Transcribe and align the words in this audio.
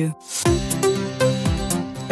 Eh 0.00 0.06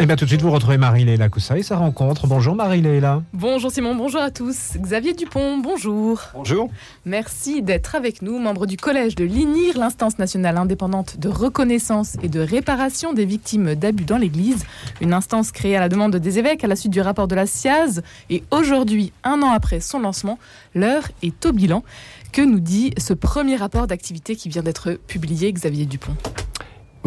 bien, 0.05 0.17
tout 0.17 0.25
de 0.25 0.29
suite, 0.29 0.41
vous 0.41 0.51
retrouvez 0.51 0.77
Marie-Léla 0.77 1.29
Coussa 1.29 1.57
et 1.57 1.63
sa 1.63 1.77
rencontre. 1.77 2.27
Bonjour 2.27 2.53
Marie-Léla. 2.53 3.23
Bonjour 3.31 3.71
Simon, 3.71 3.95
bonjour 3.95 4.19
à 4.19 4.29
tous. 4.29 4.73
Xavier 4.75 5.13
Dupont, 5.13 5.59
bonjour. 5.59 6.19
Bonjour. 6.33 6.69
Merci 7.05 7.61
d'être 7.61 7.95
avec 7.95 8.21
nous, 8.21 8.39
membre 8.39 8.65
du 8.65 8.75
collège 8.75 9.15
de 9.15 9.23
l'INIR, 9.23 9.77
l'instance 9.77 10.19
nationale 10.19 10.57
indépendante 10.57 11.17
de 11.17 11.29
reconnaissance 11.29 12.17
et 12.21 12.27
de 12.27 12.41
réparation 12.41 13.13
des 13.13 13.23
victimes 13.23 13.75
d'abus 13.75 14.03
dans 14.03 14.17
l'Église. 14.17 14.65
Une 14.99 15.13
instance 15.13 15.53
créée 15.53 15.77
à 15.77 15.79
la 15.79 15.87
demande 15.87 16.17
des 16.17 16.39
évêques 16.39 16.65
à 16.65 16.67
la 16.67 16.75
suite 16.75 16.91
du 16.91 16.99
rapport 16.99 17.29
de 17.29 17.35
la 17.35 17.45
SIAZ. 17.45 18.01
Et 18.29 18.43
aujourd'hui, 18.51 19.13
un 19.23 19.41
an 19.43 19.51
après 19.51 19.79
son 19.79 19.99
lancement, 19.99 20.39
l'heure 20.75 21.07
est 21.23 21.45
au 21.45 21.53
bilan. 21.53 21.85
Que 22.33 22.41
nous 22.41 22.59
dit 22.59 22.93
ce 22.97 23.13
premier 23.13 23.55
rapport 23.55 23.87
d'activité 23.87 24.35
qui 24.35 24.49
vient 24.49 24.61
d'être 24.61 24.99
publié, 25.07 25.53
Xavier 25.53 25.85
Dupont? 25.85 26.17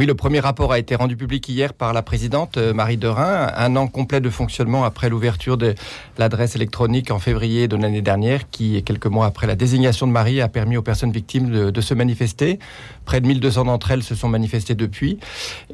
Oui, 0.01 0.07
le 0.07 0.15
premier 0.15 0.41
rapport 0.41 0.73
a 0.73 0.79
été 0.79 0.95
rendu 0.95 1.15
public 1.15 1.47
hier 1.51 1.75
par 1.75 1.93
la 1.93 2.01
présidente 2.01 2.57
euh, 2.57 2.73
Marie 2.73 2.97
Derain, 2.97 3.53
un 3.55 3.77
an 3.77 3.87
complet 3.87 4.23
de 4.23 4.31
fonctionnement 4.31 4.83
après 4.85 5.11
l'ouverture 5.11 5.59
de 5.59 5.75
l'adresse 6.17 6.57
électronique 6.57 7.11
en 7.11 7.19
février 7.19 7.69
de 7.69 7.77
l'année 7.77 8.01
dernière, 8.01 8.49
qui, 8.49 8.83
quelques 8.83 9.09
mois 9.09 9.27
après 9.27 9.47
la 9.47 9.57
désignation 9.57 10.07
de 10.07 10.13
Marie, 10.13 10.41
a 10.41 10.49
permis 10.49 10.79
aux 10.79 10.83
personnes 10.83 11.13
victimes 11.13 11.71
de, 11.71 11.81
se 11.83 11.93
manifester. 11.93 12.59
Près 13.05 13.21
de 13.21 13.27
1200 13.27 13.67
d'entre 13.67 13.91
elles 13.91 14.03
se 14.03 14.15
sont 14.15 14.31
manifestées 14.31 14.75
depuis, 14.75 15.19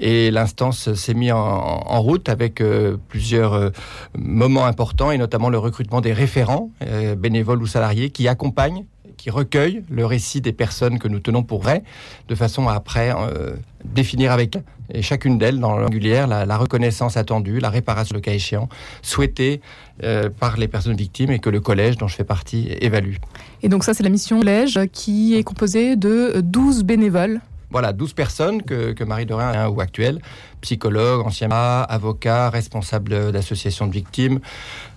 et 0.01 0.33
l'instance 0.33 0.93
s'est 0.95 1.15
mise 1.15 1.31
en, 1.31 2.03
route 2.03 2.29
avec 2.29 2.61
euh, 2.61 2.97
plusieurs 3.09 3.53
euh, 3.53 3.71
moments 4.19 4.67
importants, 4.67 5.13
et 5.13 5.19
notamment 5.19 5.51
le 5.51 5.59
recrutement 5.59 6.01
des 6.01 6.13
référents, 6.13 6.73
bénévoles 7.17 7.63
ou 7.63 7.69
salariés, 7.69 8.11
qui 8.11 8.27
accompagnent 8.27 8.87
qui 9.17 9.31
recueille 9.31 9.83
le 9.91 10.07
récit 10.07 10.41
des 10.41 10.53
personnes 10.53 10.99
que 10.99 11.09
nous 11.09 11.21
tenons 11.21 11.43
pour 11.43 11.63
vraies, 11.63 11.83
de 12.29 12.35
façon 12.35 12.69
à 12.69 12.75
après 12.75 13.13
euh, 13.17 13.57
définir 13.85 14.31
avec 14.33 14.59
et 14.93 15.03
chacune 15.03 15.39
d'elles, 15.39 15.59
dans 15.59 15.77
l'angulière, 15.77 16.27
la, 16.27 16.57
reconnaissance 16.57 17.17
attendue, 17.17 17.59
la 17.59 17.71
réparation, 17.71 18.15
le 18.15 18.21
cas 18.21 18.33
échéant, 18.33 18.69
souhaitée 19.03 19.61
euh, 20.05 20.31
par 20.31 20.57
les 20.57 20.69
personnes 20.69 20.97
victimes 20.97 21.31
et 21.31 21.39
que 21.39 21.51
le 21.51 21.61
collège, 21.61 21.97
dont 21.97 22.07
je 22.07 22.15
fais 22.15 22.25
partie, 22.25 22.69
évalue. 22.81 23.17
Et 23.63 23.69
donc 23.69 23.85
ça, 23.85 23.95
c'est 23.95 24.03
la 24.03 24.11
mission 24.11 24.39
collège 24.39 24.79
qui 24.93 25.35
est 25.35 25.43
composée 25.43 25.97
de 25.97 26.41
12 26.41 26.85
bénévoles 26.85 27.41
voilà, 27.71 27.93
12 27.93 28.13
personnes 28.13 28.63
que, 28.63 28.93
que 28.93 29.03
Marie 29.03 29.27
Dorin 29.27 29.51
a 29.51 29.69
ou 29.69 29.81
actuelle, 29.81 30.21
psychologue, 30.67 31.25
ancien 31.25 31.49
avocat, 31.49 32.51
responsable 32.51 33.31
d'association 33.31 33.87
de 33.87 33.93
victimes, 33.93 34.41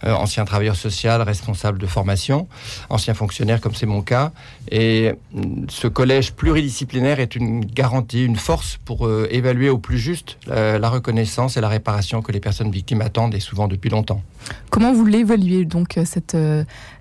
euh, 0.03 0.13
ancien 0.13 0.43
travailleur 0.43 0.75
social, 0.75 1.21
responsable 1.21 1.77
de 1.77 1.85
formation, 1.85 2.47
ancien 2.89 3.13
fonctionnaire 3.13 3.61
comme 3.61 3.75
c'est 3.75 3.85
mon 3.85 4.01
cas. 4.01 4.31
Et 4.71 5.13
mm, 5.31 5.65
ce 5.69 5.87
collège 5.87 6.33
pluridisciplinaire 6.33 7.19
est 7.19 7.35
une 7.35 7.63
garantie, 7.63 8.25
une 8.25 8.35
force 8.35 8.79
pour 8.83 9.05
euh, 9.05 9.27
évaluer 9.29 9.69
au 9.69 9.77
plus 9.77 9.99
juste 9.99 10.37
euh, 10.47 10.79
la 10.79 10.89
reconnaissance 10.89 11.55
et 11.55 11.61
la 11.61 11.69
réparation 11.69 12.23
que 12.23 12.31
les 12.31 12.39
personnes 12.39 12.71
victimes 12.71 13.01
attendent 13.01 13.35
et 13.35 13.39
souvent 13.39 13.67
depuis 13.67 13.91
longtemps. 13.91 14.23
Comment 14.71 14.93
vous 14.93 15.05
l'évaluez 15.05 15.65
donc 15.65 15.99
cette 16.05 16.35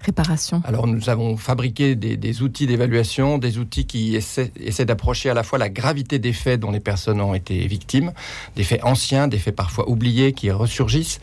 réparation? 0.03 0.61
Alors 0.65 0.87
nous 0.87 1.09
avons 1.09 1.37
fabriqué 1.37 1.95
des, 1.95 2.17
des 2.17 2.43
outils 2.43 2.67
d'évaluation, 2.67 3.39
des 3.39 3.59
outils 3.59 3.87
qui 3.87 4.17
essaient, 4.17 4.51
essaient 4.61 4.85
d'approcher 4.85 5.31
à 5.31 5.35
la 5.35 5.45
fois 5.45 5.59
la 5.59 5.71
gravité 5.71 6.19
des 6.19 6.33
faits 6.33 6.61
dont 6.61 6.73
les 6.73 6.81
personnes 6.81 7.21
ont 7.21 7.35
été 7.35 7.67
victimes, 7.67 8.13
des 8.59 8.65
faits 8.65 8.83
anciens, 8.83 9.29
des 9.29 9.39
faits 9.39 9.55
parfois 9.55 9.89
oubliés 9.89 10.33
qui 10.33 10.51
ressurgissent. 10.51 11.21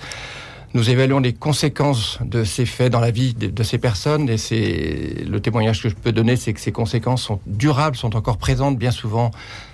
Nous 0.73 0.89
évaluons 0.89 1.19
les 1.19 1.33
conséquences 1.33 2.17
de 2.22 2.45
ces 2.45 2.66
faits 2.66 2.91
dans 2.91 3.02
la 3.02 3.11
vie 3.11 3.33
de, 3.33 3.64
ces 3.64 3.78
personnes 3.78 4.30
et 4.30 4.38
c'est 4.38 5.25
le 5.28 5.39
témoignage 5.41 5.83
que 5.83 5.89
je 5.89 5.95
peux 5.95 6.13
donner, 6.13 6.38
c'est 6.38 6.53
que 6.53 6.61
ces 6.61 6.72
conséquences 6.72 7.23
sont 7.23 7.41
durables, 7.45 7.97
sont 7.97 8.16
encore 8.16 8.38
présentes 8.38 8.78
bien 8.78 8.91
souvent 8.91 9.31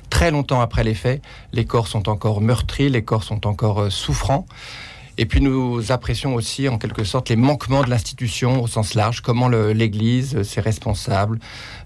très 0.10 0.32
longtemps 0.32 0.60
après 0.60 0.84
les 0.84 0.96
faits. 0.96 1.22
Les 1.54 1.66
corps 1.66 1.88
sont 1.88 2.10
encore 2.10 2.42
meurtris, 2.42 2.90
les 2.90 3.04
corps 3.04 3.24
sont 3.24 3.46
encore 3.46 3.82
euh, 3.82 3.90
souffrants. 3.92 4.48
Et 5.18 5.26
puis 5.26 5.42
nous 5.42 5.92
apprécions 5.92 6.36
aussi 6.36 6.70
en 6.70 6.78
quelque 6.78 7.04
sorte 7.04 7.30
les 7.30 7.36
manquements 7.36 7.84
de 7.84 7.90
l'institution 7.90 8.62
au 8.62 8.68
sens 8.68 8.94
large, 8.94 9.22
comment 9.22 9.50
l'Église, 9.50 10.42
ses 10.44 10.62
responsables 10.62 11.40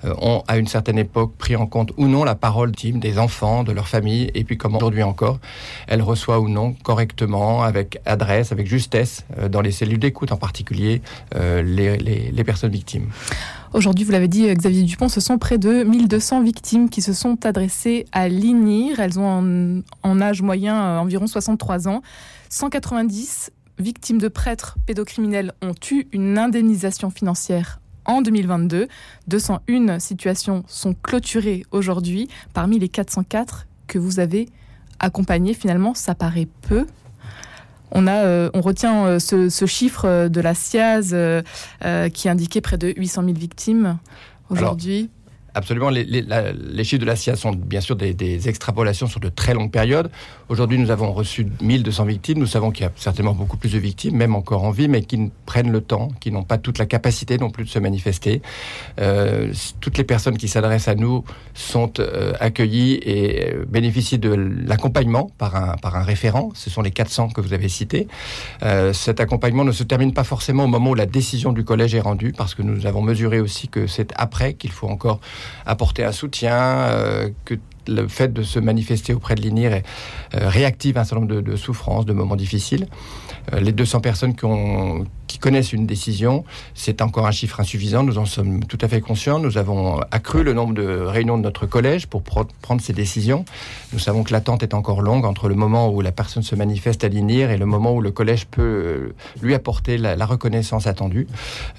euh, 0.03 0.13
ont 0.21 0.43
à 0.47 0.57
une 0.57 0.67
certaine 0.67 0.97
époque 0.97 1.33
pris 1.37 1.55
en 1.55 1.65
compte 1.65 1.91
ou 1.97 2.07
non 2.07 2.23
la 2.23 2.35
parole 2.35 2.71
des 2.71 3.19
enfants, 3.19 3.63
de 3.63 3.71
leur 3.71 3.87
famille, 3.87 4.29
et 4.33 4.43
puis 4.43 4.57
comment 4.57 4.77
aujourd'hui 4.77 5.03
encore 5.03 5.39
elle 5.87 6.01
reçoit 6.01 6.39
ou 6.39 6.49
non 6.49 6.73
correctement, 6.73 7.63
avec 7.63 7.99
adresse, 8.05 8.51
avec 8.51 8.67
justesse, 8.67 9.25
euh, 9.37 9.49
dans 9.49 9.61
les 9.61 9.71
cellules 9.71 9.99
d'écoute 9.99 10.31
en 10.31 10.37
particulier, 10.37 11.01
euh, 11.35 11.61
les 11.63 12.43
personnes 12.43 12.71
victimes. 12.71 13.09
Aujourd'hui, 13.75 14.05
vous 14.05 14.13
l'avez 14.13 14.29
dit, 14.29 14.47
Xavier 14.47 14.83
Dupont, 14.83 15.09
ce 15.09 15.19
sont 15.19 15.37
près 15.37 15.57
de 15.57 15.83
1200 15.83 16.43
victimes 16.43 16.89
qui 16.89 17.01
se 17.01 17.11
sont 17.11 17.45
adressées 17.45 18.05
à 18.13 18.29
l'INIR. 18.29 19.01
Elles 19.01 19.19
ont 19.19 19.83
en, 20.01 20.21
âge 20.21 20.41
moyen 20.41 20.97
environ 20.99 21.27
63 21.27 21.89
ans. 21.89 22.01
190 22.55 23.51
victimes 23.79 24.17
de 24.17 24.29
prêtres 24.29 24.77
pédocriminels 24.85 25.51
ont 25.61 25.73
eu 25.91 26.07
une 26.13 26.37
indemnisation 26.37 27.09
financière 27.09 27.81
en 28.05 28.21
2022. 28.21 28.87
201 29.27 29.99
situations 29.99 30.63
sont 30.65 30.93
clôturées 30.93 31.65
aujourd'hui. 31.71 32.29
Parmi 32.53 32.79
les 32.79 32.87
404 32.87 33.67
que 33.87 33.99
vous 33.99 34.21
avez 34.21 34.47
accompagnées, 34.99 35.53
finalement, 35.53 35.93
ça 35.95 36.15
paraît 36.15 36.47
peu. 36.61 36.87
On, 37.91 38.07
a, 38.07 38.23
euh, 38.23 38.49
on 38.53 38.61
retient 38.61 39.05
euh, 39.05 39.19
ce, 39.19 39.65
chiffre 39.65 40.29
de 40.29 40.39
la 40.39 40.53
SIAZ 40.53 41.11
euh, 41.13 41.41
qui 42.13 42.29
indiquait 42.29 42.61
près 42.61 42.77
de 42.77 42.93
800 42.95 43.23
000 43.25 43.33
victimes 43.33 43.97
aujourd'hui. 44.49 45.09
Absolument. 45.55 45.89
Les, 45.89 46.83
chiffres 46.83 46.99
de 46.99 47.05
la 47.05 47.15
CIA 47.15 47.37
sont 47.37 47.51
bien 47.51 47.79
sûr 47.79 47.95
des, 47.95 48.49
extrapolations 48.49 49.07
sur 49.07 49.21
de 49.21 49.29
très 49.29 49.53
longues 49.53 49.71
périodes. 49.71 50.11
Aujourd'hui, 50.49 50.77
nous 50.77 50.91
avons 50.91 51.13
reçu 51.13 51.47
1200 51.61 52.03
victimes. 52.03 52.39
Nous 52.39 52.45
savons 52.45 52.71
qu'il 52.71 52.83
y 52.83 52.87
a 52.87 52.91
certainement 52.97 53.33
beaucoup 53.33 53.55
plus 53.55 53.71
de 53.71 53.79
victimes, 53.79 54.17
même 54.17 54.35
encore 54.35 54.65
en 54.65 54.71
vie, 54.71 54.89
mais 54.89 55.01
qui 55.01 55.31
prennent 55.45 55.71
le 55.71 55.79
temps, 55.79 56.09
qui 56.19 56.29
n'ont 56.29 56.43
pas 56.43 56.57
toute 56.57 56.77
la 56.77 56.85
capacité 56.85 57.37
non 57.37 57.49
plus 57.51 57.63
de 57.63 57.69
se 57.69 57.79
manifester. 57.79 58.41
Euh, 58.99 59.53
toutes 59.79 59.97
les 59.97 60.03
personnes 60.03 60.37
qui 60.37 60.49
s'adressent 60.49 60.89
à 60.89 60.95
nous 60.95 61.23
sont 61.53 61.93
euh, 61.99 62.33
accueillies 62.41 62.95
et 62.95 63.53
euh, 63.53 63.65
bénéficient 63.65 64.19
de 64.19 64.33
l'accompagnement 64.33 65.31
par 65.37 65.55
un, 65.55 65.77
par 65.77 65.95
un 65.95 66.03
référent. 66.03 66.49
Ce 66.53 66.69
sont 66.69 66.81
les 66.81 66.91
400 66.91 67.29
que 67.29 67.39
vous 67.39 67.53
avez 67.53 67.69
cités. 67.69 68.09
cet 68.91 69.21
accompagnement 69.21 69.63
ne 69.63 69.71
se 69.71 69.83
termine 69.83 70.13
pas 70.13 70.25
forcément 70.25 70.65
au 70.65 70.67
moment 70.67 70.89
où 70.89 70.95
la 70.95 71.05
décision 71.05 71.53
du 71.53 71.63
collège 71.63 71.95
est 71.95 72.01
rendue, 72.01 72.33
parce 72.35 72.55
que 72.55 72.61
nous 72.61 72.85
avons 72.85 73.01
mesuré 73.01 73.39
aussi 73.39 73.69
que 73.69 73.87
c'est 73.87 74.11
après 74.17 74.55
qu'il 74.55 74.71
faut 74.71 74.87
encore 74.87 75.21
apporter 75.65 76.03
un 76.03 76.11
soutien, 76.11 76.89
euh, 76.89 77.29
que 77.45 77.55
le 77.87 78.07
fait 78.07 78.33
de 78.33 78.43
se 78.43 78.59
manifester 78.59 79.13
auprès 79.13 79.35
de 79.35 79.41
l'INIR 79.41 79.81
euh, 80.33 80.49
réactive 80.49 80.97
un 80.97 81.03
certain 81.03 81.25
nombre 81.25 81.41
de, 81.41 81.55
souffrances, 81.55 82.05
de 82.05 82.13
moments 82.13 82.35
difficiles. 82.35 82.87
Euh, 83.53 83.59
les 83.59 83.71
200 83.71 84.01
personnes 84.01 84.35
qui, 84.35 85.39
connaissent 85.39 85.73
une 85.73 85.85
décision, 85.85 86.45
c'est 86.73 87.01
encore 87.01 87.27
un 87.27 87.31
chiffre 87.31 87.59
insuffisant. 87.59 88.03
Nous 88.03 88.17
en 88.17 88.25
sommes 88.25 88.63
tout 88.63 88.77
à 88.81 88.87
fait 88.87 89.01
conscients. 89.01 89.37
Nous 89.37 89.57
avons 89.57 89.99
accru 90.09 90.43
le 90.43 90.53
nombre 90.53 90.73
de 90.73 91.01
réunions 91.01 91.37
de 91.37 91.43
notre 91.43 91.65
collège 91.67 92.07
pour 92.07 92.23
prendre 92.23 92.81
ces 92.81 92.93
décisions. 92.93 93.43
Nous 93.91 93.99
savons 93.99 94.23
que 94.23 94.31
l'attente 94.31 94.63
est 94.63 94.73
encore 94.73 95.01
longue 95.01 95.25
entre 95.25 95.49
le 95.49 95.55
moment 95.55 95.89
où 95.89 96.01
la 96.01 96.13
personne 96.13 96.41
se 96.41 96.55
manifeste 96.55 97.03
à 97.03 97.09
l'INIR 97.09 97.51
et 97.51 97.57
le 97.57 97.65
moment 97.65 97.93
où 97.93 98.01
le 98.01 98.11
collège 98.11 98.47
peut 98.47 98.61
euh, 98.61 99.15
lui 99.41 99.53
apporter 99.53 99.97
la, 99.97 100.25
reconnaissance 100.25 100.87
attendue. 100.87 101.27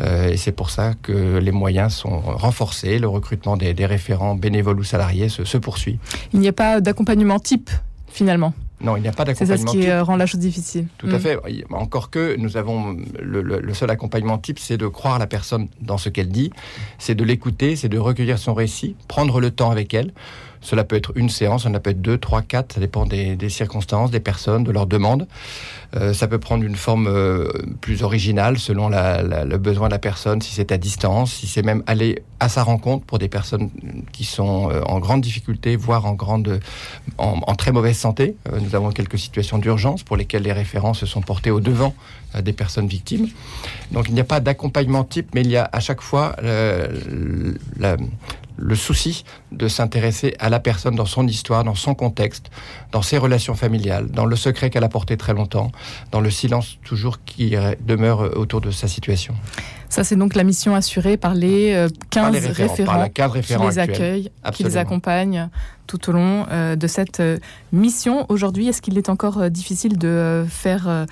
et 0.00 0.36
c'est 0.36 0.52
pour 0.52 0.70
ça 0.70 0.92
que 1.02 1.38
les 1.38 1.50
moyens 1.50 1.94
sont 1.94 2.20
renforcés. 2.20 2.98
Le 2.98 3.08
recrutement 3.08 3.56
des, 3.56 3.74
référents 3.86 4.36
bénévoles 4.36 4.78
ou 4.78 4.84
salariés 4.84 5.28
se 5.28 5.58
poursuit. 5.58 5.95
Il 6.32 6.40
n'y 6.40 6.48
a 6.48 6.52
pas 6.52 6.80
d'accompagnement 6.80 7.38
type 7.38 7.70
finalement. 8.08 8.54
Non, 8.80 8.96
il 8.96 9.02
n'y 9.02 9.08
a 9.08 9.12
pas 9.12 9.24
d'accompagnement. 9.24 9.56
C'est 9.56 9.66
ça 9.66 9.72
ce 9.72 9.76
qui 9.78 9.88
euh, 9.88 10.02
rend 10.02 10.16
la 10.16 10.26
chose 10.26 10.40
difficile. 10.40 10.86
Tout 10.98 11.06
à 11.06 11.16
mm. 11.16 11.20
fait. 11.20 11.38
Encore 11.70 12.10
que 12.10 12.36
nous 12.36 12.56
avons 12.56 12.96
le, 13.20 13.74
seul 13.74 13.90
accompagnement 13.90 14.38
type, 14.38 14.58
c'est 14.58 14.76
de 14.76 14.86
croire 14.86 15.18
la 15.18 15.26
personne 15.26 15.68
dans 15.80 15.98
ce 15.98 16.08
qu'elle 16.08 16.28
dit, 16.28 16.50
c'est 16.98 17.14
de 17.14 17.24
l'écouter, 17.24 17.76
c'est 17.76 17.88
de 17.88 17.98
recueillir 17.98 18.38
son 18.38 18.54
récit, 18.54 18.96
prendre 19.08 19.40
le 19.40 19.50
temps 19.50 19.70
avec 19.70 19.94
elle. 19.94 20.12
Cela 20.66 20.82
peut 20.82 20.96
être 20.96 21.12
une 21.14 21.28
séance, 21.28 21.62
ça 21.62 21.78
peut 21.78 21.90
être 21.90 22.02
deux, 22.02 22.18
trois, 22.18 22.42
quatre, 22.42 22.72
ça 22.72 22.80
dépend 22.80 23.06
des, 23.06 23.48
circonstances, 23.48 24.10
des 24.10 24.18
personnes, 24.18 24.64
de 24.64 24.72
leurs 24.72 24.88
demandes. 24.88 25.28
Euh, 25.94 26.12
ça 26.12 26.26
peut 26.26 26.40
prendre 26.40 26.64
une 26.64 26.74
forme 26.74 27.06
euh, 27.06 27.48
plus 27.80 28.02
originale 28.02 28.58
selon 28.58 28.88
le 28.88 29.56
besoin 29.58 29.86
de 29.86 29.92
la 29.92 30.00
personne, 30.00 30.42
si 30.42 30.52
c'est 30.52 30.72
à 30.72 30.76
distance, 30.76 31.34
si 31.34 31.46
c'est 31.46 31.62
même 31.62 31.84
aller 31.86 32.24
à 32.40 32.48
sa 32.48 32.64
rencontre 32.64 33.06
pour 33.06 33.20
des 33.20 33.28
personnes 33.28 33.70
qui 34.10 34.24
sont 34.24 34.68
euh, 34.68 34.80
en 34.86 34.98
grande 34.98 35.20
difficulté, 35.20 35.76
voire 35.76 36.04
en, 36.04 36.14
grande, 36.14 36.58
en, 37.16 37.54
très 37.54 37.70
mauvaise 37.70 37.96
santé. 37.96 38.34
nous 38.60 38.74
avons 38.74 38.90
quelques 38.90 39.20
situations 39.20 39.58
d'urgence 39.58 40.02
pour 40.02 40.16
lesquelles 40.16 40.42
les 40.42 40.52
référents 40.52 40.94
se 40.94 41.06
sont 41.06 41.20
portés 41.20 41.52
au 41.52 41.60
devant 41.60 41.94
des 42.42 42.52
personnes 42.52 42.88
victimes. 42.88 43.28
Donc 43.92 44.06
il 44.08 44.14
n'y 44.14 44.20
a 44.20 44.24
pas 44.24 44.40
d'accompagnement 44.40 45.04
type, 45.04 45.28
mais 45.32 45.42
il 45.42 45.50
y 45.50 45.56
a 45.56 45.70
à 45.72 45.78
chaque 45.78 46.00
fois 46.00 46.34
la, 47.78 47.96
le 48.56 48.74
souci 48.74 49.24
de 49.52 49.68
s'intéresser 49.68 50.34
à 50.38 50.48
la 50.48 50.60
personne 50.60 50.94
dans 50.94 51.06
son 51.06 51.26
histoire, 51.26 51.64
dans 51.64 51.74
son 51.74 51.94
contexte, 51.94 52.50
dans 52.92 53.02
ses 53.02 53.18
relations 53.18 53.54
familiales, 53.54 54.08
dans 54.10 54.26
le 54.26 54.36
secret 54.36 54.70
qu'elle 54.70 54.84
a 54.84 54.88
porté 54.88 55.16
très 55.16 55.34
longtemps, 55.34 55.72
dans 56.10 56.20
le 56.20 56.30
silence 56.30 56.78
toujours 56.84 57.22
qui 57.24 57.54
demeure 57.86 58.36
autour 58.36 58.60
de 58.60 58.70
sa 58.70 58.88
situation. 58.88 59.34
Ça, 59.88 60.04
c'est 60.04 60.16
donc 60.16 60.34
la 60.34 60.44
mission 60.44 60.74
assurée 60.74 61.16
par 61.16 61.34
les 61.34 61.86
15 62.10 62.34
euh, 62.34 62.52
référents, 62.52 63.08
qui 63.40 63.66
les 63.66 63.78
accueillent, 63.78 64.30
qui 64.52 64.64
les 64.64 64.76
accompagnent 64.76 65.48
tout 65.86 66.10
au 66.10 66.12
long 66.12 66.46
euh, 66.50 66.76
de 66.76 66.86
cette 66.86 67.20
euh, 67.20 67.38
mission. 67.72 68.26
Aujourd'hui, 68.28 68.68
est-ce 68.68 68.82
qu'il 68.82 68.98
est 68.98 69.08
encore 69.08 69.50
difficile 69.50 69.96
de 69.98 70.44
faire 70.48 71.06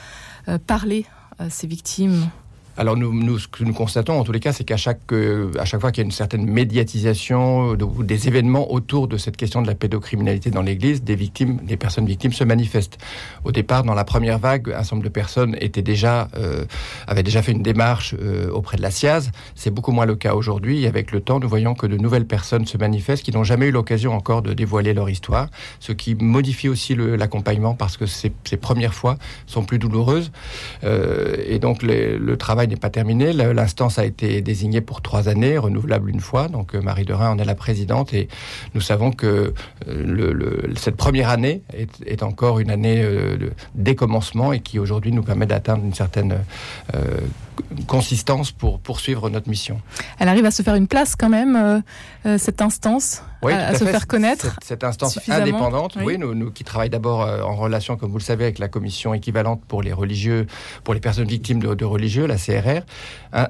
parler 0.66 1.06
ces 1.48 1.66
victimes? 1.66 2.28
Alors 2.76 2.96
nous, 2.96 3.38
ce 3.38 3.46
que 3.46 3.62
nous 3.62 3.72
constatons 3.72 4.18
en 4.18 4.24
tous 4.24 4.32
les 4.32 4.40
cas, 4.40 4.52
c'est 4.52 4.64
qu'à 4.64 4.76
chaque, 4.76 5.00
euh, 5.12 5.52
chaque 5.64 5.80
fois 5.80 5.92
qu'il 5.92 6.02
y 6.02 6.04
a 6.04 6.06
une 6.06 6.10
certaine 6.10 6.44
médiatisation 6.44 7.70
ou 7.70 8.02
des 8.02 8.26
événements 8.26 8.72
autour 8.72 9.06
de 9.06 9.16
cette 9.16 9.36
question 9.36 9.62
de 9.62 9.66
la 9.68 9.76
pédocriminalité 9.76 10.50
dans 10.50 10.62
l'Église, 10.62 11.04
des 11.04 11.14
victimes, 11.14 11.58
des 11.62 11.76
personnes 11.76 12.06
victimes 12.06 12.32
se 12.32 12.42
manifestent. 12.42 12.98
Au 13.44 13.52
départ, 13.52 13.84
dans 13.84 13.94
la 13.94 14.04
première 14.04 14.38
vague, 14.38 14.70
un 14.70 14.82
certain 14.82 14.96
nombre 14.96 15.04
de 15.04 15.12
personnes 15.12 15.56
étaient 15.60 15.82
déjà, 15.82 16.28
euh, 16.36 16.64
avaient 17.06 17.22
déjà 17.22 17.42
fait 17.42 17.52
une 17.52 17.62
démarche 17.62 18.14
euh, 18.20 18.50
auprès 18.50 18.76
de 18.76 18.82
la 18.82 18.90
SIAZ. 18.90 19.30
C'est 19.54 19.70
beaucoup 19.70 19.92
moins 19.92 20.06
le 20.06 20.16
cas 20.16 20.34
aujourd'hui. 20.34 20.86
Avec 20.86 21.12
le 21.12 21.20
temps, 21.20 21.38
nous 21.38 21.48
voyons 21.48 21.74
que 21.74 21.86
de 21.86 21.96
nouvelles 21.96 22.26
personnes 22.26 22.66
se 22.66 22.76
manifestent 22.76 23.22
qui 23.22 23.32
n'ont 23.32 23.44
jamais 23.44 23.66
eu 23.66 23.70
l'occasion 23.70 24.14
encore 24.14 24.42
de 24.42 24.52
dévoiler 24.52 24.94
leur 24.94 25.08
histoire, 25.08 25.48
ce 25.78 25.92
qui 25.92 26.16
modifie 26.16 26.68
aussi 26.68 26.96
l'accompagnement 26.96 27.74
parce 27.74 27.96
que 27.96 28.06
ces, 28.06 28.30
premières 28.60 28.94
fois 28.94 29.18
sont 29.46 29.64
plus 29.64 29.78
douloureuses. 29.78 30.32
et 30.82 31.58
donc 31.58 31.82
le 31.82 32.36
travail 32.36 32.63
n'est 32.66 32.76
pas 32.76 32.90
terminé. 32.90 33.32
L'instance 33.32 33.98
a 33.98 34.04
été 34.04 34.40
désignée 34.40 34.80
pour 34.80 35.02
trois 35.02 35.28
années, 35.28 35.58
renouvelable 35.58 36.10
une 36.10 36.20
fois. 36.20 36.48
Donc 36.48 36.74
euh, 36.74 36.80
Marie 36.80 37.04
Derain 37.04 37.30
en 37.30 37.38
est 37.38 37.44
la 37.44 37.54
présidente 37.54 38.12
et 38.14 38.28
nous 38.74 38.80
savons 38.80 39.12
que 39.12 39.54
euh, 39.88 40.72
cette 40.76 40.96
première 40.96 41.30
année 41.30 41.62
est, 42.06 42.22
encore 42.22 42.60
une 42.60 42.70
année 42.70 43.02
euh, 43.02 43.36
de 43.36 43.52
décommencement 43.74 44.52
et 44.52 44.60
qui 44.60 44.78
aujourd'hui 44.78 45.12
nous 45.12 45.22
permet 45.22 45.46
d'atteindre 45.46 45.84
une 45.84 45.94
certaine 45.94 46.38
consistance 47.86 48.50
pour 48.50 48.80
poursuivre 48.80 49.30
notre 49.30 49.48
mission. 49.48 49.80
Elle 50.18 50.28
arrive 50.28 50.44
à 50.44 50.50
se 50.50 50.62
faire 50.62 50.74
une 50.74 50.86
place 50.86 51.14
quand 51.16 51.28
même, 51.28 51.82
cette 52.38 52.60
instance 52.60 53.22
à, 53.52 53.74
se 53.74 53.84
faire 53.84 54.06
connaître 54.06 54.56
Cette, 54.62 54.84
instance 54.84 55.18
indépendante, 55.28 55.96
oui, 56.02 56.18
nous, 56.18 56.34
nous, 56.34 56.50
qui 56.50 56.64
travaillons 56.64 56.90
d'abord 56.90 57.22
euh, 57.22 57.42
en 57.42 57.54
relation, 57.54 57.96
comme 57.96 58.10
vous 58.10 58.18
le 58.18 58.22
savez, 58.22 58.44
avec 58.44 58.58
la 58.58 58.68
commission 58.68 59.14
équivalente 59.14 59.62
pour 59.66 59.82
les 59.82 59.92
religieux, 59.92 60.46
pour 60.82 60.94
les 60.94 61.00
personnes 61.00 61.26
victimes 61.26 61.60
de, 61.60 61.84
religieux, 61.84 62.26
la 62.26 62.36
CRR, 62.36 62.82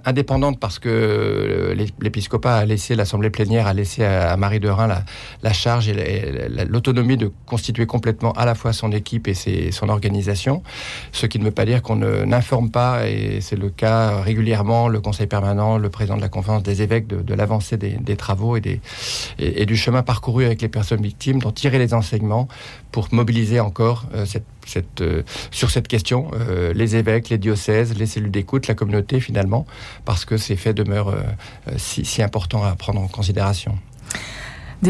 indépendante 0.05 0.59
parce 0.59 0.79
que 0.79 0.89
euh, 0.89 1.87
l'épiscopat 2.01 2.57
a 2.57 2.65
laissé, 2.65 2.95
l'assemblée 2.95 3.31
plénière 3.31 3.67
a 3.67 3.75
laissé 3.75 4.05
à, 4.05 4.37
Marie 4.37 4.61
de 4.61 4.69
Rhin 4.69 4.87
la, 4.87 5.05
la 5.43 5.53
charge 5.53 5.89
et 5.89 6.49
l'autonomie 6.69 7.17
de 7.17 7.31
constituer 7.47 7.87
complètement 7.87 8.33
à 8.33 8.45
la 8.45 8.55
fois 8.55 8.73
son 8.73 8.93
équipe 8.93 9.29
et 9.29 9.35
ses, 9.35 9.71
son 9.71 9.89
organisation, 9.89 10.63
ce 11.13 11.27
qui 11.27 11.39
ne 11.39 11.45
veut 11.45 11.51
pas 11.51 11.65
dire 11.65 11.83
qu'on 11.83 11.97
n'informe 11.97 12.71
pas, 12.71 13.09
et 13.09 13.41
c'est 13.41 13.57
le 13.57 13.71
cas 13.71 14.21
régulièrement, 14.21 14.89
le 14.89 15.01
conseil 15.01 15.27
permanent, 15.27 15.79
le 15.79 15.91
président 15.91 16.17
de 16.17 16.23
la 16.23 16.29
conférence 16.29 16.63
des 16.63 16.83
évêques, 16.83 17.07
de, 17.07 17.35
l'avancée 17.35 17.77
des, 17.77 17.91
des, 17.91 18.17
travaux 18.17 18.57
et, 18.57 18.61
des, 18.61 18.81
et, 19.39 19.63
et 19.63 19.67
du 19.67 19.77
chemin 19.85 20.03
parcouru 20.03 20.45
avec 20.45 20.63
les 20.63 20.69
personnes 20.69 21.03
victimes, 21.03 21.41
d'en 21.41 21.53
tirer 21.53 21.79
les 21.79 21.93
enseignements 21.93 22.49
pour 22.91 23.09
mobiliser 23.13 23.61
encore 23.61 24.07
euh, 24.15 24.25
euh, 25.01 25.23
sur 25.51 25.71
cette 25.71 25.89
question 25.89 26.31
euh, 26.35 26.73
les 26.73 26.97
évêques, 26.97 27.29
les 27.29 27.39
diocèses, 27.39 27.97
les 27.97 28.07
cellules 28.07 28.31
d'écoute, 28.31 28.67
la 28.67 28.75
communauté 28.75 29.21
finalement, 29.21 29.67
parce 30.05 30.25
que 30.25 30.37
ces 30.37 30.57
faits 30.57 30.77
demeurent 30.77 31.15
si, 31.77 32.05
si 32.05 32.23
importants 32.23 32.65
à 32.65 32.75
prendre 32.77 33.01
en 33.01 33.09
considération 33.09 33.79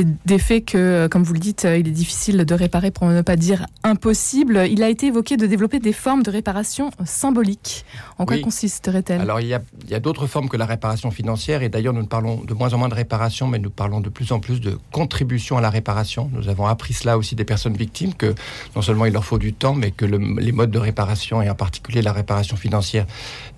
des, 0.03 0.39
faits 0.39 0.65
que, 0.65 0.79
euh, 0.79 1.09
comme 1.09 1.23
vous 1.23 1.33
le 1.33 1.39
dites, 1.39 1.65
euh, 1.65 1.79
il 1.79 1.87
est 1.87 1.93
difficile 1.93 2.45
de 2.45 2.55
réparer 2.55 2.91
pour 2.91 3.07
ne 3.07 3.23
pas 3.23 3.37
dire 3.37 3.67
impossible. 3.83 4.67
Il 4.69 4.83
a 4.83 4.89
été 4.89 5.07
évoqué 5.07 5.37
de 5.37 5.47
développer 5.47 5.79
des 5.79 5.93
formes 5.93 6.23
de 6.23 6.31
réparation 6.31 6.91
symbolique. 7.05 7.85
En 8.19 8.27
quoi 8.27 8.39
consisterait-elle? 8.39 9.21
Alors 9.21 9.41
il 9.41 9.47
y 9.47 9.55
a, 9.55 10.01
d'autres 10.01 10.27
formes 10.27 10.49
que 10.49 10.57
la 10.57 10.67
réparation 10.67 11.11
financière 11.11 11.63
et 11.63 11.69
d'ailleurs 11.69 11.95
nous 11.95 12.07
parlons 12.07 12.43
de 12.45 12.55
moins 12.55 12.73
en 12.75 12.79
moins 12.79 12.89
de 12.89 12.95
réparation 12.95 13.47
mais 13.47 13.59
nous 13.59 13.71
parlons 13.71 14.01
de 14.01 14.09
plus 14.09 14.33
en 14.33 14.41
plus 14.41 14.61
de 14.61 14.79
contribution 14.93 15.57
à 15.57 15.61
la 15.61 15.71
réparation. 15.71 16.31
Nous 16.33 16.49
avons 16.49 16.67
appris 16.67 16.93
cela 16.93 17.17
aussi 17.17 17.35
des 17.35 17.45
personnes 17.45 17.77
victimes 17.77 18.15
que 18.15 18.35
non 18.77 18.83
seulement 18.83 19.07
il 19.07 19.13
leur 19.13 19.25
faut 19.25 19.39
du 19.39 19.53
temps 19.53 19.75
mais 19.75 19.91
que 19.91 20.05
les 20.05 20.53
modes 20.53 20.71
de 20.71 20.79
réparation 20.79 21.43
et 21.43 21.49
en 21.49 21.55
particulier 21.55 22.03
la 22.03 22.13
réparation 22.13 22.57
financière 22.57 23.07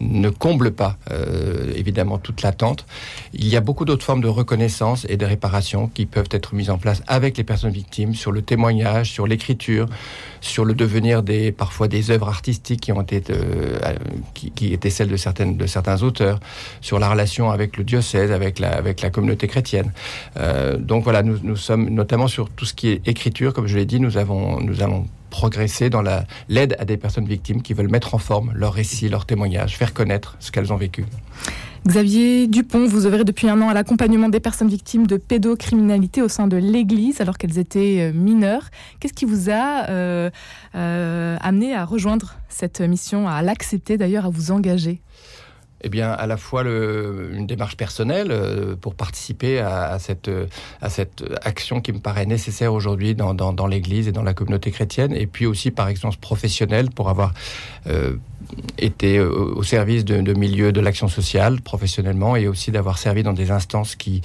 ne 0.01 0.29
comblent 0.29 0.73
pas 0.73 0.97
euh, 1.11 1.73
évidemment 1.75 2.19
toute 2.19 2.43
l'attente. 2.43 2.87
Il 3.33 3.49
y 3.49 3.57
a 3.57 3.61
beaucoup 3.61 3.85
d'autres 3.85 4.05
formes 4.05 4.21
de 4.21 4.29
reconnaissance 4.29 5.07
et 5.09 5.17
de 5.17 5.25
réparation 5.25 5.89
qui 5.89 6.07
peuvent 6.07 6.26
être 6.31 6.55
mises 6.55 6.71
en 6.71 6.79
place 6.79 7.03
avec 7.07 7.37
les 7.37 7.45
personnes 7.45 7.73
victimes 7.73 8.15
sur 8.15 8.33
le 8.33 8.43
témoignage, 8.43 9.11
sur 9.11 9.27
l'écriture, 9.27 9.87
sur 10.41 10.65
le 10.65 10.75
devenir 10.75 11.23
des 11.23 11.53
parfois 11.53 11.89
des 11.89 12.11
œuvres 12.11 12.29
artistiques 12.29 12.81
qui 12.81 12.93
ont 12.93 13.03
été 13.03 13.23
euh, 13.31 13.79
qui, 14.35 14.73
étaient 14.73 14.91
celles 14.91 15.09
de 15.09 15.17
certaines 15.17 15.57
de 15.57 15.67
certains 15.67 16.03
auteurs, 16.03 16.41
sur 16.81 16.99
la 16.99 17.09
relation 17.09 17.51
avec 17.51 17.77
le 17.77 17.85
diocèse, 17.85 18.33
avec 18.33 18.59
la 18.59 18.71
avec 18.71 19.01
la 19.01 19.11
communauté 19.11 19.49
chrétienne. 19.49 19.93
Euh, 20.37 20.77
donc 20.77 21.05
voilà, 21.05 21.23
nous, 21.23 21.39
nous 21.43 21.57
sommes 21.57 21.89
notamment 21.89 22.29
sur 22.29 22.51
tout 22.51 22.65
ce 22.65 22.75
qui 22.75 22.89
est 22.89 23.09
écriture, 23.09 23.53
comme 23.53 23.67
je 23.67 23.77
l'ai 23.77 23.87
dit, 23.87 24.01
nous 24.01 24.17
avons 24.17 24.61
nous 24.61 24.83
allons 24.83 25.07
progresser 25.31 25.91
dans 25.91 26.03
l'aide 26.49 26.77
à 26.79 26.85
des 26.85 26.97
personnes 26.97 27.27
victimes 27.27 27.61
qui 27.61 27.75
veulent 27.75 27.91
mettre 27.91 28.15
en 28.15 28.19
forme 28.19 28.53
leur 28.55 28.73
récit, 28.73 29.09
leur 29.09 29.27
témoignage, 29.27 29.77
faire 29.77 29.93
connaître 29.93 30.37
ce 30.41 30.51
qu'elles 30.51 30.73
ont 30.73 30.77
vécu. 30.77 31.05
Xavier 31.85 32.47
Dupont, 32.47 32.87
vous 32.87 33.07
œuvrez 33.07 33.25
depuis 33.25 33.49
un 33.49 33.61
an 33.61 33.69
à 33.69 33.75
l'accompagnement 33.75 34.29
des 34.29 34.41
personnes 34.41 34.69
victimes 34.69 35.07
de 35.07 35.17
pédocriminalité 35.17 36.23
au 36.23 36.29
sein 36.29 36.47
de 36.47 36.57
l'Église 36.57 37.21
alors 37.21 37.39
qu'elles 37.39 37.59
étaient 37.59 37.99
euh, 38.01 38.13
mineures. 38.13 38.71
Qu'est-ce 38.99 39.13
qui 39.13 39.25
vous 39.25 39.51
a 39.51 39.89
euh, 39.89 40.31
euh, 40.75 41.37
amené 41.41 41.75
à 41.75 41.85
rejoindre 41.85 42.37
cette 42.49 42.81
mission, 42.81 43.29
à 43.29 43.43
l'accepter 43.43 43.97
d'ailleurs, 43.97 44.27
à 44.27 44.31
vous 44.31 44.51
engager? 44.51 45.01
Eh 45.83 45.89
bien, 45.89 46.11
à 46.11 46.27
la 46.27 46.37
fois 46.37 46.63
une 46.63 47.47
démarche 47.47 47.77
personnelle 47.77 48.29
euh, 48.31 48.77
pour 48.77 48.95
participer 48.95 49.61
à, 49.61 49.99
cette, 49.99 50.31
action 51.43 51.81
qui 51.81 51.93
me 51.93 51.99
paraît 51.99 52.27
nécessaire 52.27 52.73
aujourd'hui 52.73 53.15
dans, 53.15 53.35
dans, 53.35 53.67
l'Église 53.67 54.09
et 54.09 54.13
dans 54.13 54.23
la 54.23 54.35
communauté 54.35 54.71
chrétienne, 54.71 55.13
et 55.15 55.27
puis 55.27 55.47
aussi 55.47 55.71
par 55.71 55.89
expérience 55.89 56.17
professionnelle 56.17 56.91
pour 56.91 57.09
avoir 57.09 57.35
euh, 57.87 58.17
été 58.79 59.21
au 59.21 59.63
service 59.63 60.05
de, 60.05 60.21
de 60.21 60.33
milieux 60.35 60.73
de 60.73 60.81
l'action 60.81 61.09
sociale 61.09 61.61
professionnellement 61.61 62.37
et 62.37 62.47
aussi 62.47 62.71
d'avoir 62.71 62.99
servi 62.99 63.23
dans 63.23 63.33
des 63.33 63.51
instances 63.51 63.97
qui, 63.97 64.23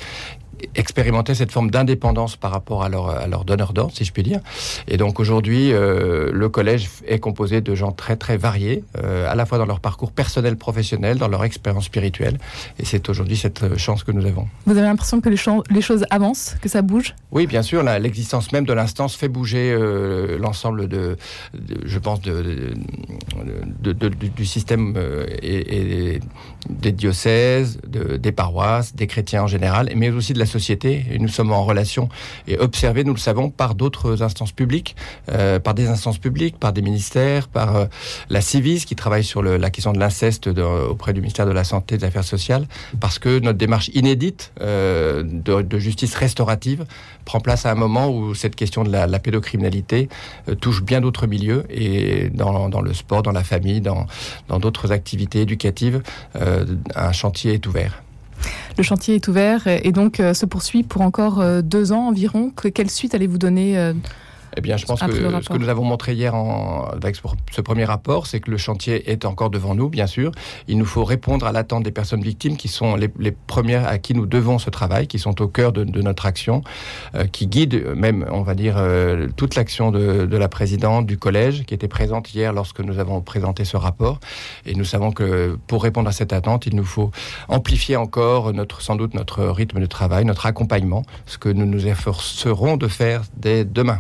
expérimenter 0.76 1.36
cette 1.36 1.52
forme 1.52 1.72
d'indépendance 1.72 2.36
par 2.36 2.52
rapport 2.52 2.84
à 2.84 2.90
leur, 2.90 3.10
à 3.10 3.28
leur 3.28 3.46
donneur 3.46 3.74
d'ordre, 3.74 3.94
si 3.96 4.06
je 4.06 4.12
puis 4.12 4.24
dire. 4.24 4.40
Et 4.88 4.98
donc 4.98 5.20
aujourd'hui, 5.20 5.72
euh, 5.74 6.32
le 6.32 6.50
collège 6.50 6.90
est 7.08 7.20
composé 7.20 7.62
de 7.62 7.76
gens 7.76 7.92
très 7.92 8.16
très 8.16 8.38
variés, 8.38 8.84
euh, 8.98 9.32
à 9.32 9.36
la 9.36 9.46
fois 9.46 9.58
dans 9.58 9.66
leur 9.66 9.80
parcours 9.80 10.12
personnel, 10.12 10.58
professionnel, 10.58 11.18
dans 11.18 11.28
leur 11.28 11.44
expérience 11.44 11.86
spirituelle. 11.86 12.38
Et 12.80 12.86
c'est 12.86 13.10
aujourd'hui 13.10 13.38
cette 13.38 13.78
chance 13.78 14.04
que 14.04 14.12
nous 14.12 14.26
avons. 14.26 14.48
Vous 14.66 14.78
avez 14.78 14.88
l'impression 14.88 15.22
que 15.22 15.30
les, 15.30 15.38
les, 15.70 15.82
choses 15.82 16.06
avancent, 16.10 16.56
que 16.62 16.70
ça 16.70 16.82
bouge? 16.82 17.16
Oui, 17.32 17.48
bien 17.48 17.62
sûr. 17.62 17.84
L'existence 17.84 18.52
même 18.52 18.66
de 18.66 18.74
l'instance 18.74 19.16
fait 19.16 19.28
bouger 19.28 19.72
euh, 19.72 20.38
l'ensemble 20.38 20.88
de, 20.88 21.18
je 21.86 22.00
pense, 22.00 22.22
de, 22.22 22.74
de, 23.82 24.08
du 24.10 24.46
système 24.46 24.94
euh, 24.98 25.26
et, 25.42 26.16
et, 26.16 26.20
des 26.70 26.92
diocèses, 26.92 27.80
des 27.88 28.32
paroisses, 28.32 28.96
des 28.96 29.08
chrétiens 29.08 29.44
en 29.44 29.48
général, 29.48 29.90
mais 29.96 30.10
aussi 30.12 30.34
de 30.34 30.40
la 30.40 30.46
société. 30.52 31.06
Et 31.12 31.20
nous 31.20 31.28
sommes 31.28 31.52
en 31.52 31.64
relation 31.64 32.10
et 32.48 32.58
observés, 32.58 33.04
nous 33.04 33.14
le 33.14 33.20
savons, 33.20 33.50
par 33.50 33.76
d'autres 33.76 34.22
instances 34.22 34.52
publiques, 34.52 34.96
euh, 35.32 35.60
par 35.60 35.74
des 35.74 35.88
instances 35.88 36.18
publiques, 36.18 36.58
par 36.60 36.74
des 36.74 36.82
ministères, 36.82 37.48
par 37.48 37.76
euh, 37.76 37.86
la 38.30 38.42
Civis 38.42 38.86
qui 38.86 38.96
travaille 38.96 39.24
sur 39.24 39.42
la 39.42 39.70
question 39.70 39.94
de 39.94 40.00
l'inceste 40.00 40.48
auprès 40.48 41.14
du 41.14 41.22
ministère 41.22 41.46
de 41.46 41.52
la 41.52 41.64
Santé 41.64 41.96
et 41.96 41.98
des 41.98 42.06
Affaires 42.06 42.24
sociales, 42.24 42.68
parce 43.00 43.20
que 43.20 43.40
notre 43.40 43.58
démarche 43.58 43.90
inédite 43.94 44.52
euh, 44.62 45.24
de, 45.24 45.80
justice 45.80 46.16
restaurative 46.16 46.86
prend 47.26 47.40
place 47.40 47.66
à 47.66 47.72
un 47.72 47.76
moment 47.76 48.10
où 48.10 48.36
cette 48.36 48.56
question 48.56 48.84
de 48.84 48.92
la, 48.92 49.20
pédocriminalité 49.20 50.10
touche 50.60 50.84
bien 50.84 51.02
d'autres 51.02 51.28
milieux 51.28 51.64
et 51.70 52.30
dans, 52.30 52.82
le 52.82 52.94
sport, 52.94 53.24
dans 53.24 53.32
la 53.32 53.44
famille, 53.44 53.82
dans 53.82 54.08
d'autres 54.60 54.92
activités 54.92 55.42
éducatives, 55.42 56.02
un 56.36 57.12
chantier 57.12 57.54
est 57.54 57.66
ouvert. 57.68 58.02
Le 58.78 58.84
chantier 58.84 59.16
est 59.16 59.28
ouvert 59.28 59.68
et 59.68 59.92
donc 59.92 60.20
euh, 60.20 60.34
se 60.34 60.46
poursuit 60.46 60.84
pour 60.84 61.02
encore 61.02 61.42
euh, 61.42 61.62
deux 61.62 61.92
ans 61.92 62.08
environ. 62.08 62.52
Quelle 62.74 62.90
suite 62.90 63.14
allez-vous 63.14 63.38
donner 63.38 63.78
euh, 63.78 63.94
Eh 64.58 64.62
bien, 64.62 64.78
je 64.78 64.86
pense 64.86 65.00
que 65.00 65.12
ce 65.12 65.50
que 65.50 65.58
nous 65.58 65.70
avons 65.70 65.84
montré 65.84 66.14
hier 66.14 66.36
en, 66.36 66.86
avec 66.86 67.16
ce 67.52 67.62
premier 67.62 67.86
rapport, 67.86 68.28
c'est 68.28 68.40
que 68.40 68.52
le 68.52 68.58
chantier 68.58 69.10
est 69.12 69.26
encore 69.26 69.50
devant 69.50 69.76
nous, 69.76 69.90
bien 69.90 70.08
sûr. 70.08 70.32
Il 70.68 70.78
nous 70.78 70.86
faut 70.86 71.06
répondre 71.06 71.46
à 71.46 71.52
l'attente 71.52 71.84
des 71.84 71.92
personnes 71.92 72.22
victimes 72.22 72.58
qui 72.58 72.68
sont 72.68 72.96
les, 72.96 73.10
premières 73.32 73.88
à 73.88 73.98
qui 73.98 74.14
nous 74.14 74.26
devons 74.26 74.60
ce 74.60 74.70
travail, 74.70 75.08
qui 75.08 75.20
sont 75.20 75.42
au 75.42 75.48
cœur 75.48 75.72
de, 75.72 76.02
notre 76.02 76.26
action, 76.26 76.64
euh, 77.16 77.26
qui 77.26 77.48
guident 77.48 77.94
même, 77.96 78.26
on 78.32 78.42
va 78.42 78.56
dire, 78.56 78.76
euh, 78.78 79.28
toute 79.36 79.56
l'action 79.56 79.92
de, 79.92 80.26
de, 80.26 80.38
la 80.38 80.50
présidente 80.50 81.06
du 81.06 81.18
collège 81.18 81.64
qui 81.66 81.74
était 81.74 81.88
présente 81.88 82.34
hier 82.34 82.54
lorsque 82.54 82.80
nous 82.80 83.00
avons 83.00 83.22
présenté 83.22 83.66
ce 83.66 83.78
rapport. 83.78 84.20
Et 84.66 84.76
nous 84.76 84.86
savons 84.86 85.12
que 85.12 85.58
pour 85.68 85.84
répondre 85.84 86.10
à 86.10 86.12
cette 86.12 86.34
attente, 86.34 86.66
il 86.66 86.76
nous 86.76 86.84
faut 86.84 87.12
amplifier 87.48 87.96
encore 87.96 88.54
notre, 88.54 88.82
sans 88.82 88.96
doute 88.96 89.14
notre 89.14 89.46
rythme 89.46 89.80
de 89.80 89.86
travail, 89.86 90.26
notre 90.26 90.46
accompagnement, 90.46 91.04
ce 91.26 91.38
que 91.38 91.50
nous 91.50 91.66
nous 91.66 91.88
efforcerons 91.88 92.78
de 92.78 92.88
faire 92.88 93.22
dès 93.38 93.66
demain. 93.66 94.00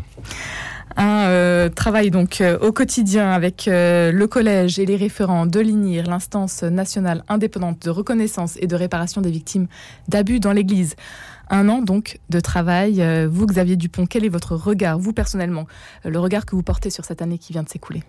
Un 0.98 1.25
euh, 1.25 1.69
travail 1.69 2.12
donc 2.12 2.41
euh, 2.41 2.57
au 2.60 2.71
quotidien 2.71 3.31
avec 3.31 3.67
euh, 3.67 4.12
le 4.12 4.27
collège 4.27 4.79
et 4.79 4.86
les 4.86 4.95
référents 4.95 5.45
de 5.45 5.60
l'INIR, 5.60 6.05
l'instance 6.07 6.63
nationale 6.63 7.24
indépendante 7.29 7.81
de 7.86 7.89
reconnaissance 7.89 8.57
et 8.60 8.67
de 8.67 8.75
réparation 8.75 9.21
des 9.21 9.31
victimes 9.31 9.67
d'abus 10.07 10.39
dans 10.39 10.51
l'Église. 10.51 10.95
Un 11.50 11.69
an 11.69 11.81
donc 11.81 12.19
de 12.29 12.39
travail. 12.39 13.03
Vous, 13.29 13.45
Xavier 13.45 13.75
Dupont, 13.75 14.05
quel 14.05 14.24
est 14.24 14.29
votre 14.29 14.55
regard, 14.55 14.98
vous 14.98 15.12
personnellement, 15.12 15.67
le 16.05 16.17
regard 16.17 16.45
que 16.45 16.55
vous 16.55 16.63
portez 16.63 16.89
sur 16.89 17.03
cette 17.03 17.21
année 17.21 17.38
qui 17.38 17.51
vient 17.51 17.63
de 17.63 17.69
s'écouler? 17.69 18.03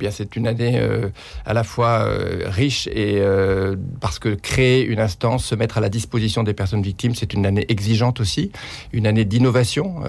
Eh 0.00 0.10
c'est 0.10 0.36
une 0.36 0.46
année 0.46 0.78
euh, 0.78 1.08
à 1.44 1.54
la 1.54 1.64
fois 1.64 2.04
euh, 2.06 2.44
riche 2.46 2.86
et 2.88 3.18
euh, 3.18 3.76
parce 4.00 4.18
que 4.18 4.30
créer 4.30 4.84
une 4.84 5.00
instance, 5.00 5.44
se 5.44 5.54
mettre 5.54 5.78
à 5.78 5.80
la 5.80 5.88
disposition 5.88 6.42
des 6.42 6.54
personnes 6.54 6.82
victimes, 6.82 7.14
c'est 7.14 7.34
une 7.34 7.46
année 7.46 7.64
exigeante 7.68 8.20
aussi, 8.20 8.52
une 8.92 9.06
année 9.06 9.24
d'innovation, 9.24 10.02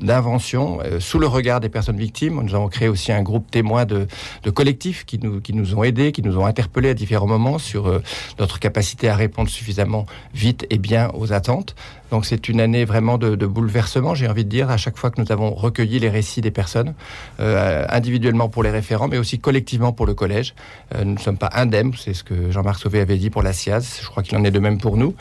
d'invention, 0.00 0.78
sous 0.98 1.18
le 1.18 1.26
regard 1.26 1.60
des 1.60 1.68
personnes 1.68 1.96
victimes. 1.96 2.40
Nous 2.42 2.54
avons 2.54 2.68
créé 2.68 2.88
aussi 2.88 3.12
un 3.12 3.22
groupe 3.22 3.50
témoin 3.50 3.84
de, 3.84 4.06
collectifs 4.54 5.04
qui 5.04 5.18
nous 5.18 5.74
ont 5.74 5.84
aidés, 5.84 6.12
qui 6.12 6.22
nous 6.22 6.38
ont 6.38 6.46
interpellés 6.46 6.90
à 6.90 6.94
différents 6.94 7.26
moments 7.26 7.58
sur 7.58 8.00
notre 8.38 8.58
capacité 8.58 9.08
à 9.08 9.16
répondre 9.16 9.48
suffisamment 9.48 10.06
vite 10.34 10.66
et 10.70 10.78
bien 10.78 11.10
aux 11.14 11.32
attentes. 11.32 11.74
Donc 12.12 12.26
c'est 12.26 12.48
une 12.48 12.60
année 12.60 12.84
vraiment 12.84 13.18
de, 13.18 13.34
de 13.34 13.46
bouleversement, 13.46 14.14
j'ai 14.14 14.28
envie 14.28 14.44
de 14.44 14.50
dire, 14.50 14.70
à 14.70 14.76
chaque 14.76 14.96
fois 14.96 15.10
que 15.10 15.20
nous 15.20 15.32
avons 15.32 15.52
recueilli 15.52 15.98
les 15.98 16.10
récits 16.10 16.42
des 16.42 16.52
personnes, 16.52 16.94
individuellement 17.38 18.48
pour 18.48 18.62
les 18.62 18.70
référents 18.70 18.92
mais 19.08 19.18
aussi 19.18 19.38
collectivement 19.38 19.92
pour 19.92 20.06
le 20.06 20.14
collège. 20.14 20.54
Euh, 20.94 21.04
nous 21.04 21.14
ne 21.14 21.18
sommes 21.18 21.38
pas 21.38 21.50
indemnes, 21.54 21.92
c'est 21.96 22.14
ce 22.14 22.24
que 22.24 22.50
Jean-Marc 22.50 22.80
Sauvé 22.80 23.00
avait 23.00 23.16
dit 23.16 23.30
pour 23.30 23.42
la 23.42 23.52
SIAZ, 23.52 24.00
je 24.02 24.06
crois 24.06 24.22
qu'il 24.22 24.36
en 24.36 24.44
est 24.44 24.50
de 24.50 24.58
même 24.58 24.78
pour 24.78 24.96
nous. 24.96 25.14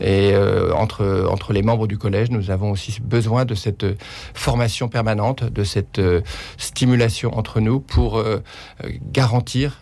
Et 0.00 0.32
euh, 0.32 0.72
entre, 0.74 1.26
entre 1.30 1.52
les 1.52 1.62
membres 1.62 1.86
du 1.86 1.98
collège, 1.98 2.30
nous 2.30 2.50
avons 2.50 2.70
aussi 2.70 2.98
besoin 3.00 3.44
de 3.44 3.54
cette 3.54 3.86
formation 4.34 4.88
permanente, 4.88 5.44
de 5.44 5.64
cette 5.64 5.98
euh, 5.98 6.20
stimulation 6.58 7.36
entre 7.36 7.60
nous 7.60 7.80
pour 7.80 8.22
garantir 9.12 9.80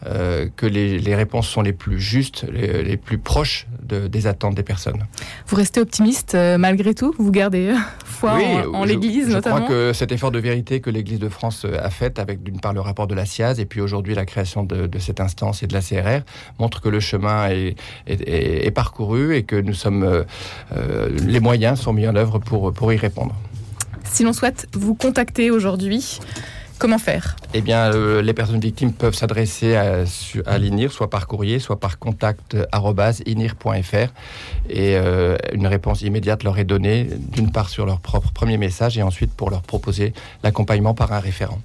que 0.56 0.66
les, 0.66 1.14
réponses 1.14 1.48
sont 1.48 1.62
les 1.62 1.72
plus 1.72 2.00
justes, 2.00 2.46
les, 2.52 2.96
plus 2.96 3.18
proches 3.18 3.66
des 3.82 4.26
attentes 4.26 4.54
des 4.54 4.62
personnes. 4.62 5.06
Vous 5.46 5.56
restez 5.56 5.80
optimiste 5.80 6.36
malgré 6.58 6.94
tout 6.94 7.14
Vous 7.18 7.30
gardez 7.30 7.74
foi 8.04 8.38
en, 8.72 8.84
l'Église 8.84 9.28
notamment 9.28 9.56
Je 9.56 9.62
crois 9.62 9.74
que 9.74 9.92
cet 9.92 10.12
effort 10.12 10.30
de 10.30 10.38
vérité 10.38 10.80
que 10.80 10.90
l'Église 10.90 11.18
de 11.18 11.28
France 11.28 11.66
a 11.66 11.90
fait 11.90 12.18
avec 12.18 12.42
d'une 12.42 12.60
part 12.60 12.72
le 12.72 12.80
rapport 12.80 13.06
de 13.06 13.14
la 13.14 13.24
et 13.58 13.64
puis 13.64 13.80
aujourd'hui 13.80 14.14
la 14.14 14.26
création 14.26 14.62
de, 14.62 14.98
cette 14.98 15.20
instance 15.20 15.62
et 15.62 15.66
de 15.66 15.74
la 15.74 15.80
CRR 15.80 16.24
montre 16.58 16.80
que 16.80 16.88
le 16.88 17.00
chemin 17.00 17.48
est, 17.48 18.70
parcouru 18.74 19.34
et 19.34 19.42
que 19.42 19.56
nous 19.56 19.74
sommes 19.74 20.02
euh, 20.02 20.24
euh, 20.76 21.08
les 21.26 21.40
moyens 21.40 21.80
sont 21.80 21.92
mis 21.92 22.06
en 22.06 22.14
œuvre 22.14 22.38
pour, 22.38 22.72
pour 22.72 22.92
y 22.92 22.96
répondre. 22.96 23.34
Si 24.04 24.22
l'on 24.22 24.32
souhaite 24.32 24.68
vous 24.74 24.94
contacter 24.94 25.50
aujourd'hui, 25.50 26.20
Comment 26.84 26.98
faire? 26.98 27.34
Eh 27.54 27.62
bien, 27.62 27.94
euh, 27.94 28.20
les 28.20 28.34
personnes 28.34 28.60
victimes 28.60 28.92
peuvent 28.92 29.14
s'adresser 29.14 29.74
à, 29.74 30.58
l'INIR, 30.58 30.92
soit 30.92 31.08
par 31.08 31.26
courrier, 31.26 31.58
soit 31.58 31.80
par 31.80 31.98
contact 31.98 32.58
inir.fr. 33.24 34.12
Et 34.68 34.96
une 35.54 35.66
réponse 35.66 36.02
immédiate 36.02 36.42
leur 36.42 36.58
est 36.58 36.64
donnée, 36.64 37.08
d'une 37.32 37.50
part 37.50 37.70
sur 37.70 37.86
leur 37.86 38.00
propre 38.00 38.32
premier 38.32 38.58
message 38.58 38.98
et 38.98 39.02
ensuite 39.02 39.32
pour 39.32 39.48
leur 39.48 39.62
proposer 39.62 40.12
l'accompagnement 40.42 40.92
par 40.92 41.10
un 41.14 41.20
référent. 41.20 41.58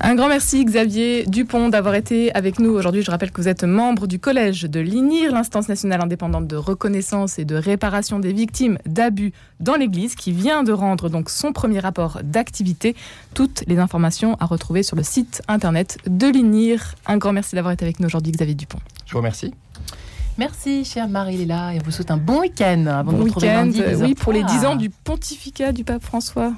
Un 0.00 0.14
grand 0.14 0.28
merci 0.28 0.64
Xavier 0.64 1.24
Dupont 1.26 1.68
d'avoir 1.68 1.94
été 1.94 2.34
avec 2.34 2.58
nous 2.58 2.70
aujourd'hui. 2.70 3.02
Je 3.02 3.10
rappelle 3.10 3.30
que 3.30 3.40
vous 3.40 3.48
êtes 3.48 3.64
membre 3.64 4.06
du 4.06 4.18
collège 4.18 4.62
de 4.62 4.80
l'INIR, 4.80 5.32
l'instance 5.32 5.68
nationale 5.68 6.02
indépendante 6.02 6.46
de 6.46 6.56
reconnaissance 6.56 7.38
et 7.38 7.44
de 7.44 7.54
réparation 7.54 8.18
des 8.18 8.32
victimes 8.32 8.78
d'abus 8.86 9.32
dans 9.60 9.76
l'Église, 9.76 10.14
qui 10.14 10.32
vient 10.32 10.62
de 10.62 10.72
rendre 10.72 11.08
donc 11.08 11.30
son 11.30 11.52
premier 11.52 11.80
rapport 11.80 12.20
d'activité. 12.22 12.94
Toutes 13.34 13.64
les 13.66 13.78
informations 13.78 14.36
à 14.40 14.46
retrouver 14.46 14.82
sur 14.82 14.96
le 14.96 15.02
site 15.02 15.42
internet 15.48 15.98
de 16.06 16.26
l'INIR. 16.26 16.94
Un 17.06 17.16
grand 17.16 17.32
merci 17.32 17.54
d'avoir 17.54 17.72
été 17.72 17.84
avec 17.84 18.00
nous 18.00 18.06
aujourd'hui 18.06 18.32
Xavier 18.32 18.54
Dupont. 18.54 18.78
Je 19.06 19.12
vous 19.12 19.18
remercie. 19.18 19.54
Merci, 20.36 20.84
chère 20.84 21.08
Marie-Léla, 21.08 21.74
et 21.74 21.78
on 21.78 21.84
vous 21.84 21.92
souhaite 21.92 22.10
un 22.10 22.16
bon 22.16 22.40
week-end 22.40 22.86
avant 22.86 23.12
bon 23.12 23.18
de 23.18 23.24
week 23.24 24.02
Oui, 24.02 24.14
pour 24.14 24.32
les 24.32 24.42
10 24.42 24.64
ans 24.64 24.74
du 24.74 24.90
pontificat 24.90 25.70
du 25.72 25.84
pape 25.84 26.02
François 26.02 26.52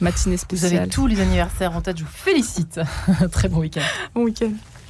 matinée 0.00 0.36
spéciale. 0.36 0.70
Vous 0.70 0.76
avez 0.76 0.88
tous 0.88 1.06
les 1.06 1.20
anniversaires 1.20 1.76
en 1.76 1.80
tête, 1.80 1.98
je 1.98 2.04
vous 2.04 2.10
félicite. 2.10 2.80
Très 3.32 3.48
bon 3.48 3.60
week-end. 3.60 3.82
Bon 4.14 4.22
week-end. 4.22 4.52